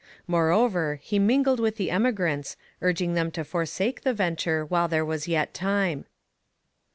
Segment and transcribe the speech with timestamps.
[0.25, 5.27] Moreover, he mingled with the emigrants, urging them to forsake the venture while there was
[5.27, 6.05] yet time.